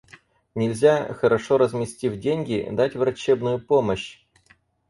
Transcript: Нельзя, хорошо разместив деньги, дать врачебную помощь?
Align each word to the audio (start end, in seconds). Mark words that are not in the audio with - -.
Нельзя, 0.55 1.13
хорошо 1.13 1.59
разместив 1.59 2.17
деньги, 2.17 2.67
дать 2.71 2.95
врачебную 2.95 3.59
помощь? 3.63 4.25